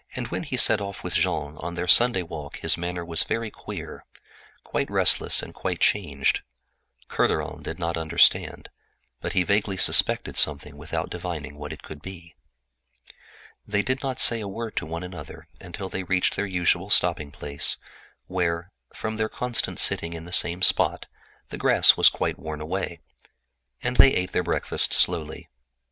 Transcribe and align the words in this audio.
When 0.29 0.41
he 0.41 0.57
set 0.57 0.81
off 0.81 1.03
with 1.03 1.13
Jean 1.13 1.57
on 1.57 1.75
their 1.75 1.87
Sunday 1.87 2.23
walk 2.23 2.57
his 2.57 2.75
manner 2.75 3.05
was 3.05 3.21
very 3.21 3.51
queer, 3.51 4.03
quite 4.63 4.89
restless, 4.89 5.43
and 5.43 5.53
quite 5.53 5.79
changed. 5.79 6.41
Kerderen 7.07 7.61
did 7.61 7.77
not 7.77 7.97
understand, 7.97 8.69
but 9.19 9.33
he 9.33 9.43
vaguely 9.43 9.77
suspected 9.77 10.37
something 10.37 10.75
without 10.75 11.11
divining 11.11 11.55
what 11.55 11.71
it 11.71 11.83
could 11.83 12.01
be. 12.01 12.33
They 13.67 13.83
did 13.83 14.01
not 14.01 14.19
say 14.19 14.39
a 14.39 14.47
word 14.47 14.75
to 14.77 14.87
one 14.87 15.03
another 15.03 15.47
until 15.59 15.87
they 15.87 16.01
reached 16.01 16.35
their 16.35 16.47
usual 16.47 16.89
halting 16.89 17.29
place, 17.29 17.77
where, 18.25 18.71
from 18.95 19.17
their 19.17 19.29
constant 19.29 19.77
sitting 19.79 20.13
in 20.13 20.25
the 20.25 20.33
same 20.33 20.63
spot 20.63 21.05
the 21.49 21.59
grass 21.59 21.95
was 21.95 22.09
quite 22.09 22.39
worn 22.39 22.59
away. 22.59 23.01
They 23.83 24.13
ate 24.15 24.31
their 24.31 24.41
breakfast 24.41 24.93
slowly. 24.95 25.47